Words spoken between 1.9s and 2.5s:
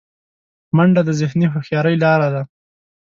لاره ده